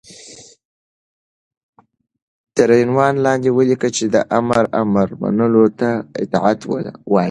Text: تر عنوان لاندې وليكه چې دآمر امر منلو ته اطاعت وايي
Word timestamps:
تر 2.55 2.69
عنوان 2.83 3.13
لاندې 3.25 3.49
وليكه 3.57 3.89
چې 3.95 4.03
دآمر 4.15 4.65
امر 4.81 5.07
منلو 5.21 5.65
ته 5.79 5.89
اطاعت 6.23 6.59
وايي 6.65 6.91